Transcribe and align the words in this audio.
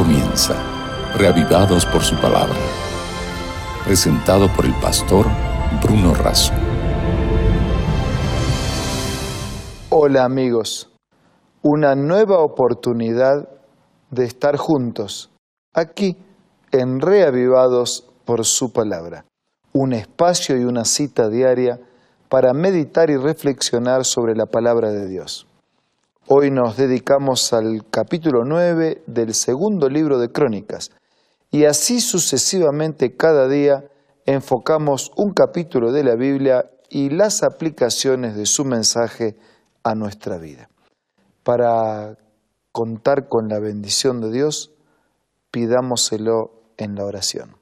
comienza, 0.00 0.54
reavivados 1.18 1.84
por 1.84 2.00
su 2.00 2.16
palabra. 2.16 2.56
Presentado 3.84 4.48
por 4.56 4.64
el 4.64 4.72
pastor 4.80 5.26
Bruno 5.82 6.14
Razo. 6.14 6.54
Hola 9.90 10.24
amigos, 10.24 10.90
una 11.60 11.94
nueva 11.96 12.38
oportunidad 12.38 13.46
de 14.10 14.24
estar 14.24 14.56
juntos, 14.56 15.30
aquí 15.74 16.16
en 16.72 17.00
Reavivados 17.00 18.06
por 18.24 18.46
su 18.46 18.72
palabra, 18.72 19.26
un 19.74 19.92
espacio 19.92 20.56
y 20.56 20.64
una 20.64 20.86
cita 20.86 21.28
diaria 21.28 21.78
para 22.30 22.54
meditar 22.54 23.10
y 23.10 23.18
reflexionar 23.18 24.06
sobre 24.06 24.34
la 24.34 24.46
palabra 24.46 24.92
de 24.92 25.06
Dios. 25.08 25.46
Hoy 26.32 26.52
nos 26.52 26.76
dedicamos 26.76 27.52
al 27.52 27.90
capítulo 27.90 28.44
9 28.44 29.02
del 29.08 29.34
segundo 29.34 29.88
libro 29.88 30.20
de 30.20 30.30
Crónicas 30.30 30.92
y 31.50 31.64
así 31.64 32.00
sucesivamente 32.00 33.16
cada 33.16 33.48
día 33.48 33.90
enfocamos 34.26 35.10
un 35.16 35.32
capítulo 35.32 35.90
de 35.90 36.04
la 36.04 36.14
Biblia 36.14 36.70
y 36.88 37.10
las 37.10 37.42
aplicaciones 37.42 38.36
de 38.36 38.46
su 38.46 38.64
mensaje 38.64 39.36
a 39.82 39.96
nuestra 39.96 40.38
vida. 40.38 40.70
Para 41.42 42.16
contar 42.70 43.26
con 43.26 43.48
la 43.48 43.58
bendición 43.58 44.20
de 44.20 44.30
Dios, 44.30 44.70
pidámoselo 45.50 46.52
en 46.76 46.94
la 46.94 47.06
oración. 47.06 47.56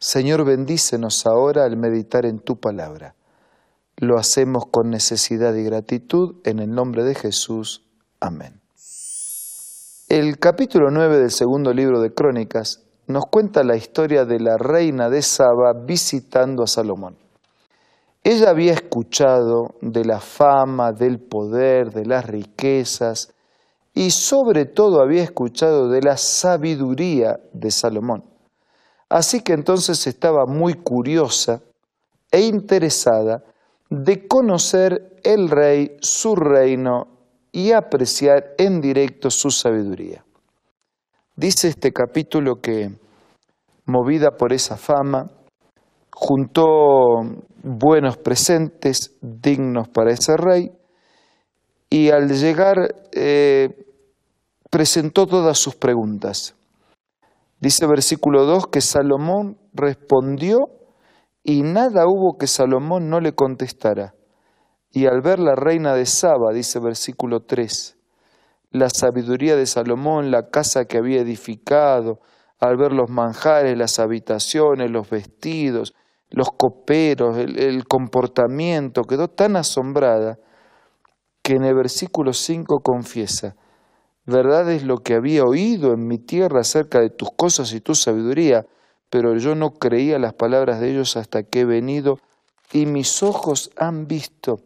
Señor, 0.00 0.44
bendícenos 0.44 1.24
ahora 1.24 1.66
al 1.66 1.76
meditar 1.76 2.26
en 2.26 2.40
tu 2.40 2.58
palabra 2.58 3.14
lo 4.00 4.16
hacemos 4.16 4.66
con 4.70 4.90
necesidad 4.90 5.54
y 5.54 5.64
gratitud 5.64 6.36
en 6.44 6.60
el 6.60 6.70
nombre 6.70 7.02
de 7.02 7.14
Jesús. 7.14 7.84
Amén. 8.20 8.60
El 10.08 10.38
capítulo 10.38 10.90
9 10.90 11.18
del 11.18 11.32
segundo 11.32 11.72
libro 11.72 12.00
de 12.00 12.14
Crónicas 12.14 12.84
nos 13.08 13.26
cuenta 13.26 13.64
la 13.64 13.76
historia 13.76 14.24
de 14.24 14.38
la 14.38 14.56
reina 14.56 15.10
de 15.10 15.20
Saba 15.22 15.72
visitando 15.84 16.62
a 16.62 16.68
Salomón. 16.68 17.16
Ella 18.22 18.50
había 18.50 18.72
escuchado 18.72 19.74
de 19.80 20.04
la 20.04 20.20
fama, 20.20 20.92
del 20.92 21.18
poder, 21.18 21.90
de 21.90 22.06
las 22.06 22.24
riquezas 22.26 23.34
y 23.94 24.10
sobre 24.10 24.66
todo 24.66 25.02
había 25.02 25.24
escuchado 25.24 25.88
de 25.88 26.02
la 26.02 26.16
sabiduría 26.16 27.40
de 27.52 27.70
Salomón. 27.70 28.24
Así 29.08 29.40
que 29.40 29.54
entonces 29.54 30.06
estaba 30.06 30.46
muy 30.46 30.74
curiosa 30.74 31.62
e 32.30 32.42
interesada 32.42 33.42
de 33.90 34.26
conocer 34.26 35.20
el 35.24 35.48
rey, 35.48 35.96
su 36.00 36.34
reino 36.36 37.08
y 37.52 37.72
apreciar 37.72 38.54
en 38.58 38.80
directo 38.80 39.30
su 39.30 39.50
sabiduría. 39.50 40.24
Dice 41.36 41.68
este 41.68 41.92
capítulo 41.92 42.60
que, 42.60 42.90
movida 43.86 44.32
por 44.32 44.52
esa 44.52 44.76
fama, 44.76 45.30
juntó 46.12 46.54
buenos 47.62 48.16
presentes 48.18 49.16
dignos 49.20 49.88
para 49.88 50.12
ese 50.12 50.36
rey 50.36 50.70
y 51.88 52.10
al 52.10 52.28
llegar 52.28 52.76
eh, 53.12 53.68
presentó 54.70 55.26
todas 55.26 55.58
sus 55.58 55.76
preguntas. 55.76 56.54
Dice 57.60 57.86
versículo 57.86 58.44
2 58.44 58.66
que 58.66 58.80
Salomón 58.80 59.56
respondió 59.72 60.77
y 61.48 61.62
nada 61.62 62.06
hubo 62.06 62.36
que 62.36 62.46
Salomón 62.46 63.08
no 63.08 63.20
le 63.20 63.32
contestara. 63.32 64.14
Y 64.90 65.06
al 65.06 65.22
ver 65.22 65.38
la 65.38 65.54
reina 65.54 65.94
de 65.94 66.04
Saba, 66.04 66.52
dice 66.52 66.78
versículo 66.78 67.40
3, 67.40 67.96
la 68.72 68.90
sabiduría 68.90 69.56
de 69.56 69.64
Salomón, 69.64 70.30
la 70.30 70.50
casa 70.50 70.84
que 70.84 70.98
había 70.98 71.22
edificado, 71.22 72.20
al 72.60 72.76
ver 72.76 72.92
los 72.92 73.08
manjares, 73.08 73.78
las 73.78 73.98
habitaciones, 73.98 74.90
los 74.90 75.08
vestidos, 75.08 75.94
los 76.28 76.50
coperos, 76.50 77.38
el, 77.38 77.82
comportamiento, 77.86 79.04
quedó 79.04 79.28
tan 79.28 79.56
asombrada 79.56 80.38
que 81.42 81.54
en 81.54 81.64
el 81.64 81.74
versículo 81.74 82.34
5 82.34 82.80
confiesa, 82.84 83.56
verdad 84.26 84.70
es 84.70 84.84
lo 84.84 84.98
que 84.98 85.14
había 85.14 85.44
oído 85.44 85.94
en 85.94 86.06
mi 86.06 86.18
tierra 86.18 86.60
acerca 86.60 87.00
de 87.00 87.08
tus 87.08 87.30
cosas 87.30 87.72
y 87.72 87.80
tu 87.80 87.94
sabiduría, 87.94 88.66
pero 89.10 89.36
yo 89.36 89.54
no 89.54 89.70
creía 89.70 90.18
las 90.18 90.34
palabras 90.34 90.80
de 90.80 90.90
ellos 90.90 91.16
hasta 91.16 91.42
que 91.42 91.60
he 91.60 91.64
venido 91.64 92.18
y 92.72 92.86
mis 92.86 93.22
ojos 93.22 93.70
han 93.76 94.06
visto. 94.06 94.60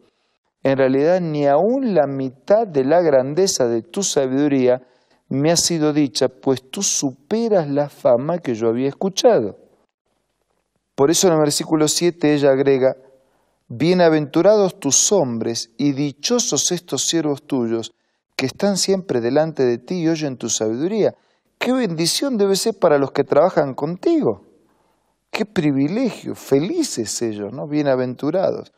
En 0.63 0.77
realidad 0.77 1.21
ni 1.21 1.45
aun 1.45 1.93
la 1.93 2.07
mitad 2.07 2.67
de 2.67 2.85
la 2.85 3.01
grandeza 3.01 3.67
de 3.67 3.81
tu 3.81 4.03
sabiduría 4.03 4.81
me 5.29 5.51
ha 5.51 5.57
sido 5.57 5.93
dicha, 5.93 6.27
pues 6.27 6.69
tú 6.69 6.83
superas 6.83 7.69
la 7.69 7.89
fama 7.89 8.37
que 8.37 8.55
yo 8.55 8.67
había 8.67 8.89
escuchado. 8.89 9.57
Por 10.95 11.09
eso 11.09 11.27
en 11.27 11.33
el 11.33 11.39
versículo 11.39 11.87
7 11.87 12.33
ella 12.33 12.51
agrega, 12.51 12.95
Bienaventurados 13.67 14.79
tus 14.79 15.11
hombres 15.11 15.71
y 15.77 15.93
dichosos 15.93 16.71
estos 16.71 17.07
siervos 17.07 17.43
tuyos 17.47 17.93
que 18.35 18.45
están 18.45 18.77
siempre 18.77 19.21
delante 19.21 19.63
de 19.63 19.79
ti 19.79 20.01
y 20.01 20.09
oyen 20.09 20.37
tu 20.37 20.49
sabiduría 20.49 21.15
qué 21.63 21.71
bendición 21.71 22.37
debe 22.37 22.57
ser 22.57 22.77
para 22.77 22.97
los 22.97 23.13
que 23.13 23.23
trabajan 23.23 23.73
contigo. 23.73 24.41
Qué 25.31 25.45
privilegio, 25.45 26.35
felices 26.35 27.21
ellos, 27.21 27.53
¿no? 27.53 27.67
Bienaventurados. 27.67 28.73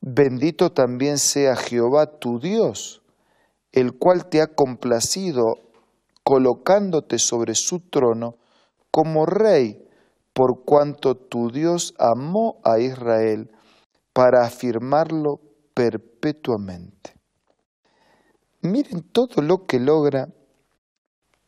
Bendito 0.00 0.72
también 0.72 1.18
sea 1.18 1.54
Jehová 1.54 2.18
tu 2.18 2.40
Dios, 2.40 3.02
el 3.72 3.98
cual 3.98 4.30
te 4.30 4.40
ha 4.40 4.46
complacido 4.46 5.58
colocándote 6.22 7.18
sobre 7.18 7.54
su 7.54 7.80
trono 7.90 8.36
como 8.90 9.26
rey, 9.26 9.86
por 10.32 10.64
cuanto 10.64 11.16
tu 11.16 11.50
Dios 11.50 11.94
amó 11.98 12.58
a 12.64 12.78
Israel 12.78 13.50
para 14.14 14.46
afirmarlo 14.46 15.40
perpetuamente. 15.74 17.16
Miren 18.62 19.02
todo 19.12 19.42
lo 19.42 19.66
que 19.66 19.78
logra 19.78 20.28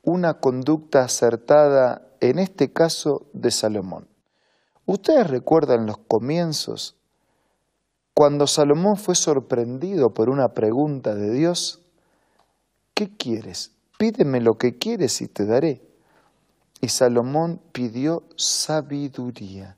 una 0.06 0.34
conducta 0.34 1.03
acertada, 1.03 2.00
en 2.21 2.39
este 2.39 2.72
caso 2.72 3.27
de 3.33 3.50
Salomón. 3.50 4.06
Ustedes 4.87 5.28
recuerdan 5.28 5.84
los 5.84 5.99
comienzos, 5.99 6.94
cuando 8.15 8.47
Salomón 8.47 8.97
fue 8.97 9.17
sorprendido 9.17 10.15
por 10.15 10.31
una 10.31 10.55
pregunta 10.55 11.17
de 11.17 11.33
Dios, 11.33 11.81
¿qué 12.94 13.11
quieres? 13.17 13.72
Pídeme 13.99 14.41
lo 14.41 14.55
que 14.55 14.78
quieres 14.78 15.21
y 15.21 15.27
te 15.27 15.44
daré. 15.44 15.83
Y 16.81 16.88
Salomón 16.88 17.61
pidió 17.73 18.23
sabiduría, 18.37 19.77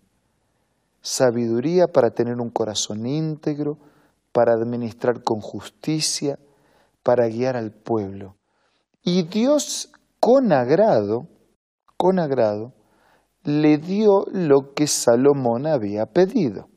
sabiduría 1.01 1.89
para 1.89 2.11
tener 2.11 2.39
un 2.39 2.51
corazón 2.51 3.07
íntegro, 3.07 3.79
para 4.33 4.53
administrar 4.53 5.23
con 5.23 5.41
justicia, 5.41 6.39
para 7.03 7.29
guiar 7.29 7.57
al 7.57 7.73
pueblo. 7.73 8.37
Y 9.03 9.23
Dios 9.23 9.91
con 10.21 10.53
agrado, 10.53 11.29
con 11.97 12.19
agrado, 12.19 12.73
le 13.45 13.79
dio 13.79 14.25
lo 14.31 14.75
que 14.75 14.87
Salomón 14.87 15.67
había 15.67 16.07
pedido. 16.07 16.69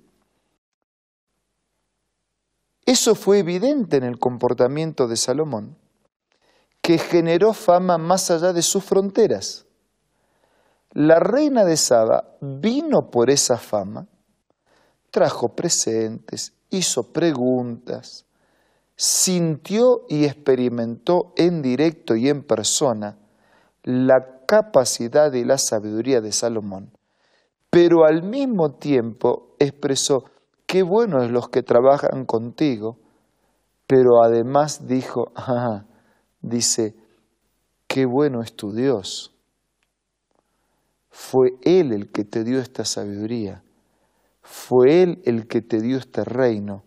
Eso 2.85 3.15
fue 3.15 3.39
evidente 3.39 3.97
en 3.97 4.03
el 4.03 4.19
comportamiento 4.19 5.07
de 5.07 5.15
Salomón, 5.15 5.77
que 6.81 6.97
generó 6.97 7.53
fama 7.53 7.97
más 7.97 8.31
allá 8.31 8.53
de 8.53 8.61
sus 8.61 8.83
fronteras. 8.83 9.65
La 10.91 11.19
reina 11.19 11.63
de 11.63 11.77
Saba 11.77 12.35
vino 12.41 13.11
por 13.11 13.29
esa 13.29 13.57
fama, 13.57 14.07
trajo 15.09 15.55
presentes, 15.55 16.53
hizo 16.69 17.13
preguntas, 17.13 18.25
sintió 18.95 20.05
y 20.09 20.25
experimentó 20.25 21.33
en 21.37 21.61
directo 21.61 22.15
y 22.15 22.29
en 22.29 22.43
persona 22.43 23.20
la 23.83 24.45
capacidad 24.45 25.33
y 25.33 25.43
la 25.43 25.57
sabiduría 25.57 26.21
de 26.21 26.31
Salomón, 26.31 26.91
pero 27.69 28.05
al 28.05 28.23
mismo 28.23 28.75
tiempo 28.75 29.55
expresó, 29.59 30.25
qué 30.65 30.83
bueno 30.83 31.23
es 31.23 31.31
los 31.31 31.49
que 31.49 31.63
trabajan 31.63 32.25
contigo, 32.25 32.97
pero 33.87 34.23
además 34.23 34.87
dijo, 34.87 35.31
dice, 36.41 36.95
qué 37.87 38.05
bueno 38.05 38.41
es 38.41 38.55
tu 38.55 38.73
Dios. 38.73 39.33
Fue 41.09 41.53
Él 41.63 41.91
el 41.91 42.11
que 42.11 42.23
te 42.23 42.43
dio 42.43 42.59
esta 42.59 42.85
sabiduría, 42.85 43.63
fue 44.41 45.03
Él 45.03 45.21
el 45.25 45.47
que 45.47 45.61
te 45.61 45.81
dio 45.81 45.97
este 45.97 46.23
reino 46.23 46.83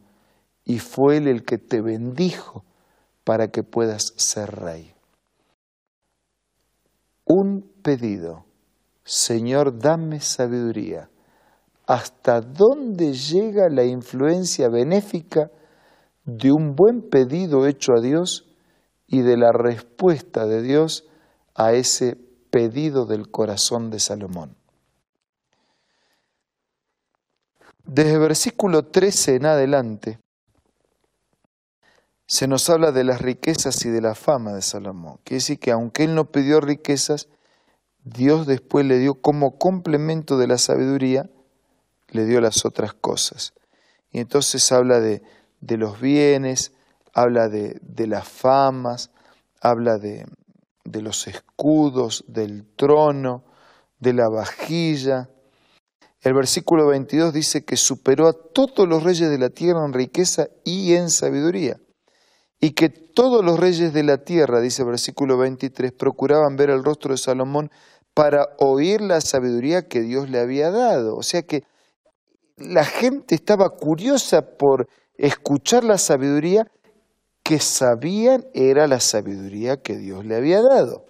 y 0.64 0.78
fue 0.78 1.18
Él 1.18 1.28
el 1.28 1.44
que 1.44 1.58
te 1.58 1.80
bendijo 1.80 2.64
para 3.22 3.48
que 3.48 3.62
puedas 3.62 4.12
ser 4.16 4.50
rey 4.54 4.93
un 7.24 7.62
pedido, 7.82 8.44
Señor, 9.04 9.78
dame 9.78 10.20
sabiduría. 10.20 11.10
¿Hasta 11.86 12.40
dónde 12.40 13.12
llega 13.12 13.68
la 13.68 13.84
influencia 13.84 14.68
benéfica 14.68 15.50
de 16.24 16.50
un 16.52 16.74
buen 16.74 17.02
pedido 17.02 17.66
hecho 17.66 17.92
a 17.96 18.00
Dios 18.00 18.46
y 19.06 19.22
de 19.22 19.36
la 19.36 19.52
respuesta 19.52 20.46
de 20.46 20.62
Dios 20.62 21.04
a 21.54 21.72
ese 21.72 22.16
pedido 22.50 23.04
del 23.04 23.30
corazón 23.30 23.90
de 23.90 24.00
Salomón. 24.00 24.56
Desde 27.84 28.18
versículo 28.18 28.86
13 28.86 29.36
en 29.36 29.46
adelante, 29.46 30.18
se 32.26 32.46
nos 32.46 32.70
habla 32.70 32.90
de 32.92 33.04
las 33.04 33.20
riquezas 33.20 33.84
y 33.84 33.90
de 33.90 34.00
la 34.00 34.14
fama 34.14 34.52
de 34.52 34.62
Salomón. 34.62 35.18
Quiere 35.24 35.40
decir 35.40 35.58
que 35.58 35.72
aunque 35.72 36.04
él 36.04 36.14
no 36.14 36.30
pidió 36.30 36.60
riquezas, 36.60 37.28
Dios 38.02 38.46
después 38.46 38.86
le 38.86 38.98
dio 38.98 39.14
como 39.14 39.58
complemento 39.58 40.38
de 40.38 40.46
la 40.46 40.58
sabiduría, 40.58 41.28
le 42.08 42.24
dio 42.24 42.40
las 42.40 42.64
otras 42.64 42.94
cosas. 42.94 43.54
Y 44.10 44.20
entonces 44.20 44.70
habla 44.72 45.00
de, 45.00 45.22
de 45.60 45.76
los 45.76 46.00
bienes, 46.00 46.72
habla 47.12 47.48
de, 47.48 47.78
de 47.82 48.06
las 48.06 48.28
famas, 48.28 49.10
habla 49.60 49.98
de, 49.98 50.26
de 50.84 51.02
los 51.02 51.26
escudos, 51.26 52.24
del 52.28 52.64
trono, 52.76 53.44
de 53.98 54.12
la 54.12 54.28
vajilla. 54.28 55.28
El 56.20 56.34
versículo 56.34 56.86
22 56.86 57.32
dice 57.32 57.64
que 57.64 57.76
superó 57.76 58.28
a 58.28 58.32
todos 58.32 58.88
los 58.88 59.02
reyes 59.02 59.28
de 59.30 59.38
la 59.38 59.50
tierra 59.50 59.84
en 59.84 59.92
riqueza 59.92 60.48
y 60.64 60.94
en 60.94 61.10
sabiduría. 61.10 61.80
Y 62.64 62.70
que 62.70 62.88
todos 62.88 63.44
los 63.44 63.60
reyes 63.60 63.92
de 63.92 64.02
la 64.04 64.24
tierra, 64.24 64.58
dice 64.62 64.84
versículo 64.84 65.36
23, 65.36 65.92
procuraban 65.92 66.56
ver 66.56 66.70
el 66.70 66.82
rostro 66.82 67.12
de 67.12 67.18
Salomón 67.18 67.70
para 68.14 68.46
oír 68.58 69.02
la 69.02 69.20
sabiduría 69.20 69.86
que 69.86 70.00
Dios 70.00 70.30
le 70.30 70.40
había 70.40 70.70
dado. 70.70 71.14
O 71.14 71.22
sea 71.22 71.42
que 71.42 71.64
la 72.56 72.86
gente 72.86 73.34
estaba 73.34 73.68
curiosa 73.68 74.56
por 74.56 74.88
escuchar 75.18 75.84
la 75.84 75.98
sabiduría 75.98 76.66
que 77.42 77.58
sabían 77.58 78.46
era 78.54 78.86
la 78.86 79.00
sabiduría 79.00 79.82
que 79.82 79.98
Dios 79.98 80.24
le 80.24 80.34
había 80.34 80.62
dado. 80.62 81.04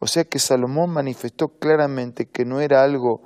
O 0.00 0.08
sea 0.08 0.24
que 0.24 0.40
Salomón 0.40 0.90
manifestó 0.90 1.46
claramente 1.60 2.26
que 2.26 2.44
no 2.44 2.60
era 2.60 2.82
algo 2.82 3.22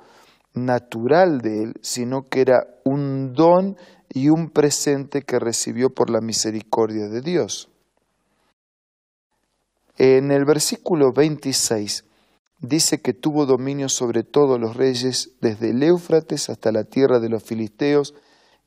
natural 0.53 1.39
de 1.39 1.63
él, 1.63 1.73
sino 1.81 2.29
que 2.29 2.41
era 2.41 2.67
un 2.85 3.33
don 3.33 3.77
y 4.13 4.29
un 4.29 4.49
presente 4.49 5.21
que 5.21 5.39
recibió 5.39 5.89
por 5.89 6.09
la 6.09 6.21
misericordia 6.21 7.07
de 7.07 7.21
Dios. 7.21 7.69
En 9.97 10.31
el 10.31 10.45
versículo 10.45 11.13
26 11.13 12.05
dice 12.59 13.01
que 13.01 13.13
tuvo 13.13 13.45
dominio 13.45 13.89
sobre 13.89 14.23
todos 14.23 14.59
los 14.59 14.75
reyes, 14.75 15.31
desde 15.41 15.71
el 15.71 15.83
Éufrates 15.83 16.49
hasta 16.49 16.71
la 16.71 16.83
tierra 16.83 17.19
de 17.19 17.29
los 17.29 17.43
filisteos 17.43 18.13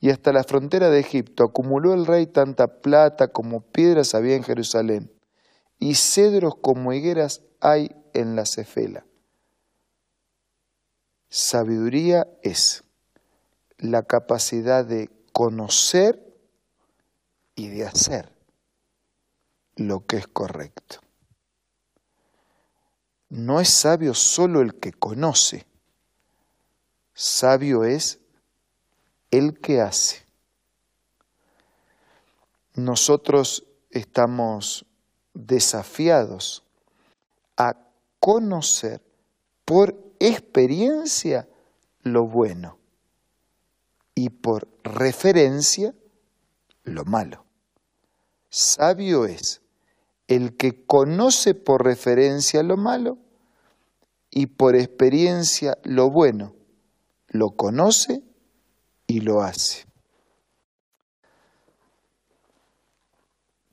y 0.01 0.11
hasta 0.11 0.33
la 0.33 0.45
frontera 0.45 0.91
de 0.91 1.01
Egipto. 1.01 1.45
Acumuló 1.45 1.95
el 1.95 2.07
rey 2.07 2.27
tanta 2.27 2.81
plata 2.81 3.29
como 3.29 3.61
piedras 3.61 4.15
había 4.15 4.37
en 4.37 4.45
Jerusalén, 4.45 5.11
y 5.79 5.95
cedros 5.95 6.55
como 6.61 6.93
higueras 6.93 7.43
hay 7.61 7.95
en 8.13 8.37
la 8.37 8.47
cefela. 8.47 9.05
Sabiduría 11.29 12.29
es 12.43 12.85
la 13.79 14.03
capacidad 14.03 14.85
de 14.85 15.11
conocer 15.35 16.33
y 17.57 17.69
de 17.69 17.85
hacer 17.85 18.33
lo 19.75 20.07
que 20.07 20.19
es 20.19 20.29
correcto. 20.29 21.01
No 23.31 23.59
es 23.59 23.69
sabio 23.69 24.15
solo 24.15 24.61
el 24.61 24.77
que 24.77 24.93
conoce, 24.93 25.67
sabio 27.15 27.83
es 27.83 28.21
el 29.33 29.59
que 29.59 29.81
hace. 29.81 30.25
Nosotros 32.75 33.65
estamos 33.91 34.87
desafiados 35.33 36.63
a 37.57 37.77
conocer 38.21 39.03
por 39.65 39.99
experiencia 40.21 41.49
lo 42.05 42.25
bueno 42.25 42.84
y 44.15 44.31
por 44.31 44.69
referencia 44.83 45.95
lo 46.85 47.05
malo. 47.05 47.45
Sabio 48.49 49.25
es 49.27 49.63
el 50.29 50.57
que 50.57 50.85
conoce 50.85 51.55
por 51.55 51.85
referencia 51.85 52.63
lo 52.63 52.77
malo 52.77 53.19
y 54.31 54.47
por 54.47 54.77
experiencia 54.77 55.79
lo 55.83 56.11
bueno. 56.11 56.55
Lo 57.29 57.51
conoce 57.51 58.23
y 59.07 59.21
lo 59.21 59.43
hace. 59.43 59.87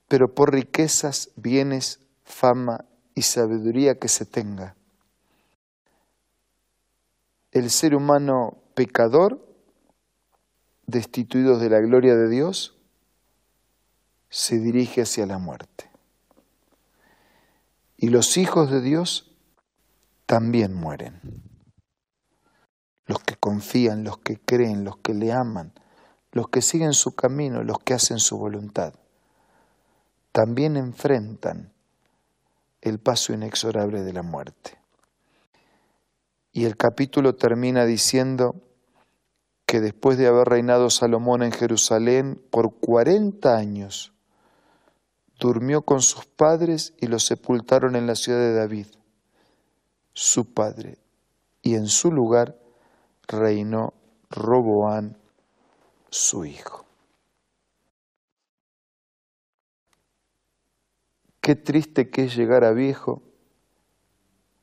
Pero 0.07 0.33
por 0.33 0.51
riquezas, 0.51 1.29
bienes, 1.35 1.99
fama 2.23 2.85
y 3.15 3.21
sabiduría 3.21 3.95
que 3.99 4.07
se 4.07 4.25
tenga, 4.25 4.75
el 7.51 7.69
ser 7.69 7.95
humano 7.95 8.57
pecador, 8.73 9.50
destituido 10.91 11.57
de 11.57 11.69
la 11.69 11.79
gloria 11.79 12.15
de 12.15 12.29
Dios, 12.29 12.77
se 14.29 14.59
dirige 14.59 15.01
hacia 15.01 15.25
la 15.25 15.39
muerte. 15.39 15.89
Y 17.97 18.09
los 18.09 18.37
hijos 18.37 18.71
de 18.71 18.81
Dios 18.81 19.31
también 20.25 20.73
mueren. 20.73 21.19
Los 23.05 23.19
que 23.19 23.35
confían, 23.35 24.03
los 24.03 24.19
que 24.19 24.37
creen, 24.37 24.83
los 24.83 24.97
que 24.97 25.13
le 25.13 25.33
aman, 25.33 25.73
los 26.31 26.47
que 26.47 26.61
siguen 26.61 26.93
su 26.93 27.13
camino, 27.13 27.63
los 27.63 27.79
que 27.79 27.93
hacen 27.93 28.19
su 28.19 28.37
voluntad, 28.37 28.93
también 30.31 30.77
enfrentan 30.77 31.73
el 32.79 32.99
paso 32.99 33.33
inexorable 33.33 34.01
de 34.01 34.13
la 34.13 34.23
muerte. 34.23 34.77
Y 36.53 36.65
el 36.65 36.77
capítulo 36.77 37.35
termina 37.35 37.85
diciendo 37.85 38.55
que 39.71 39.79
después 39.79 40.17
de 40.17 40.27
haber 40.27 40.49
reinado 40.49 40.89
Salomón 40.89 41.43
en 41.43 41.53
Jerusalén 41.53 42.43
por 42.51 42.75
40 42.75 43.55
años, 43.55 44.11
durmió 45.39 45.83
con 45.83 46.01
sus 46.01 46.25
padres 46.25 46.93
y 46.97 47.07
los 47.07 47.23
sepultaron 47.25 47.95
en 47.95 48.05
la 48.05 48.15
ciudad 48.15 48.39
de 48.39 48.53
David, 48.53 48.87
su 50.11 50.53
padre, 50.53 50.97
y 51.61 51.75
en 51.75 51.87
su 51.87 52.11
lugar 52.11 52.59
reinó 53.29 53.93
Roboán, 54.29 55.17
su 56.09 56.43
hijo. 56.43 56.85
Qué 61.39 61.55
triste 61.55 62.09
que 62.09 62.25
es 62.25 62.35
llegar 62.35 62.65
a 62.65 62.71
viejo 62.71 63.21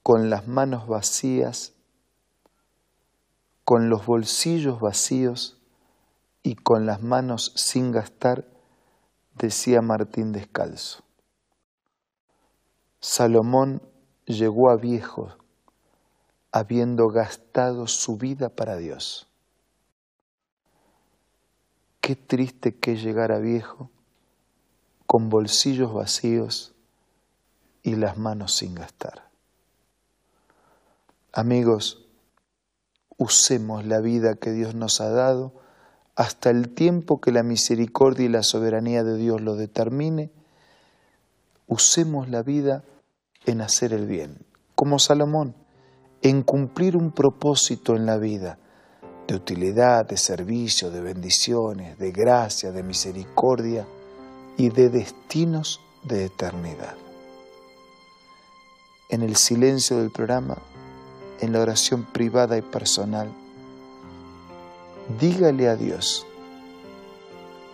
con 0.02 0.28
las 0.28 0.46
manos 0.46 0.86
vacías 0.86 1.77
con 3.68 3.90
los 3.90 4.06
bolsillos 4.06 4.80
vacíos 4.80 5.58
y 6.42 6.54
con 6.54 6.86
las 6.86 7.02
manos 7.02 7.52
sin 7.54 7.92
gastar, 7.92 8.46
decía 9.34 9.82
Martín 9.82 10.32
Descalzo. 10.32 11.04
Salomón 12.98 13.82
llegó 14.24 14.70
a 14.70 14.76
viejo 14.76 15.36
habiendo 16.50 17.08
gastado 17.08 17.86
su 17.88 18.16
vida 18.16 18.48
para 18.48 18.78
Dios. 18.78 19.28
Qué 22.00 22.16
triste 22.16 22.74
que 22.74 22.96
llegar 22.96 23.32
a 23.32 23.38
viejo 23.38 23.90
con 25.04 25.28
bolsillos 25.28 25.92
vacíos 25.92 26.72
y 27.82 27.96
las 27.96 28.16
manos 28.16 28.54
sin 28.54 28.74
gastar. 28.74 29.28
Amigos, 31.34 32.07
usemos 33.18 33.84
la 33.84 34.00
vida 34.00 34.36
que 34.36 34.52
Dios 34.52 34.74
nos 34.74 35.02
ha 35.02 35.10
dado 35.10 35.52
hasta 36.14 36.50
el 36.50 36.70
tiempo 36.74 37.20
que 37.20 37.30
la 37.30 37.42
misericordia 37.42 38.26
y 38.26 38.28
la 38.28 38.42
soberanía 38.42 39.04
de 39.04 39.16
Dios 39.16 39.40
lo 39.40 39.54
determine, 39.54 40.32
usemos 41.66 42.28
la 42.28 42.42
vida 42.42 42.82
en 43.46 43.60
hacer 43.60 43.92
el 43.92 44.06
bien, 44.06 44.38
como 44.74 44.98
Salomón, 44.98 45.54
en 46.22 46.42
cumplir 46.42 46.96
un 46.96 47.12
propósito 47.12 47.94
en 47.94 48.06
la 48.06 48.16
vida, 48.16 48.58
de 49.28 49.34
utilidad, 49.34 50.06
de 50.08 50.16
servicio, 50.16 50.90
de 50.90 51.02
bendiciones, 51.02 51.98
de 51.98 52.10
gracia, 52.10 52.72
de 52.72 52.82
misericordia 52.82 53.86
y 54.56 54.70
de 54.70 54.88
destinos 54.88 55.80
de 56.02 56.24
eternidad. 56.24 56.96
En 59.10 59.22
el 59.22 59.36
silencio 59.36 59.98
del 59.98 60.10
programa 60.10 60.56
en 61.40 61.52
la 61.52 61.60
oración 61.60 62.04
privada 62.04 62.56
y 62.56 62.62
personal, 62.62 63.28
dígale 65.20 65.68
a 65.68 65.76
Dios 65.76 66.26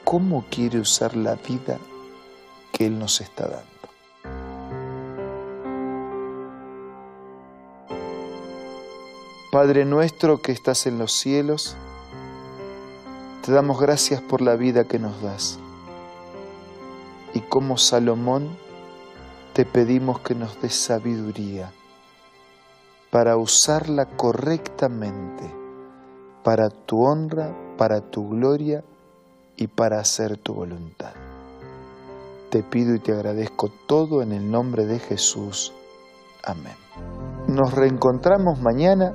cómo 0.05 0.45
quiere 0.51 0.79
usar 0.79 1.17
la 1.17 1.35
vida 1.35 1.79
que 2.73 2.87
Él 2.87 2.99
nos 2.99 3.21
está 3.21 3.49
dando. 3.49 3.75
Padre 9.51 9.85
nuestro 9.85 10.43
que 10.43 10.51
estás 10.53 10.87
en 10.87 10.99
los 10.99 11.13
cielos, 11.13 11.77
te 13.45 13.53
damos 13.53 13.81
gracias 13.81 14.21
por 14.21 14.41
la 14.41 14.57
vida 14.57 14.85
que 14.85 14.99
nos 14.99 15.23
das. 15.23 15.59
Y 17.35 17.41
como 17.41 17.79
Salomón, 17.79 18.49
te 19.53 19.65
pedimos 19.65 20.19
que 20.21 20.35
nos 20.35 20.61
des 20.61 20.75
sabiduría 20.75 21.71
para 23.15 23.37
usarla 23.37 24.07
correctamente, 24.07 25.49
para 26.43 26.69
tu 26.69 27.05
honra, 27.05 27.55
para 27.79 28.01
tu 28.01 28.29
gloria 28.29 28.83
y 29.57 29.69
para 29.69 30.01
hacer 30.01 30.37
tu 30.37 30.53
voluntad. 30.53 31.13
Te 32.51 32.65
pido 32.65 32.93
y 32.93 32.99
te 32.99 33.13
agradezco 33.13 33.71
todo 33.87 34.21
en 34.21 34.33
el 34.33 34.51
nombre 34.51 34.85
de 34.85 34.99
Jesús. 34.99 35.73
Amén. 36.43 36.75
Nos 37.47 37.73
reencontramos 37.73 38.61
mañana 38.61 39.15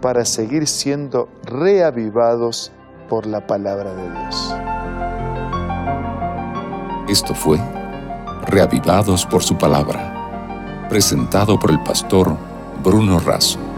para 0.00 0.24
seguir 0.24 0.66
siendo 0.66 1.28
reavivados 1.42 2.72
por 3.10 3.26
la 3.26 3.46
palabra 3.46 3.92
de 3.92 4.10
Dios. 4.12 4.54
Esto 7.06 7.34
fue 7.34 7.58
Reavivados 8.46 9.26
por 9.26 9.42
su 9.42 9.58
palabra, 9.58 10.86
presentado 10.88 11.58
por 11.58 11.70
el 11.70 11.82
pastor 11.82 12.49
Bruno 12.80 13.18
Razo. 13.20 13.69